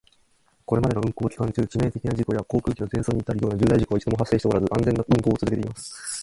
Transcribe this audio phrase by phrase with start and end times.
[0.65, 6.19] これまでの運航期間中、致命的な事故や航空機の全損に至るような重大事故は一度も発生しておらず、安全な運航を続けています。